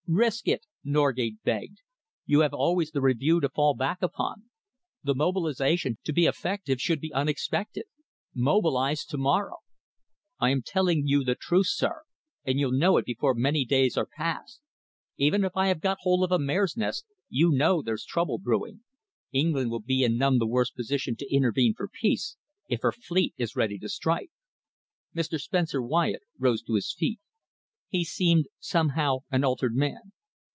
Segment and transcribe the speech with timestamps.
[0.13, 1.77] "Risk it," Norgate begged.
[2.25, 4.49] "You have always the Review to fall back upon.
[5.05, 7.85] The mobilisation, to be effective, should be unexpected.
[8.35, 9.59] Mobilise to morrow.
[10.37, 12.01] I am telling you the truth, sir,
[12.43, 14.59] and you'll know it before many days are passed.
[15.15, 18.81] Even if I have got hold of a mare's nest, you know there's trouble brewing.
[19.31, 22.35] England will be in none the worse position to intervene for peace,
[22.67, 24.31] if her fleet is ready to strike."
[25.15, 25.39] Mr.
[25.39, 27.21] Spencer Wyatt rose to his feet.
[27.93, 30.13] He seemed somehow an altered man.